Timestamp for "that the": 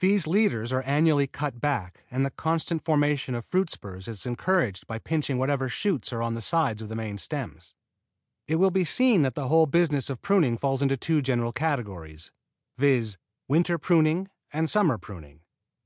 9.22-9.48